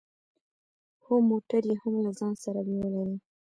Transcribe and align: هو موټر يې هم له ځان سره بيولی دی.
هو 1.03 1.15
موټر 1.29 1.61
يې 1.69 1.75
هم 1.81 1.95
له 2.05 2.11
ځان 2.19 2.33
سره 2.43 2.59
بيولی 2.67 3.03
دی. 3.09 3.17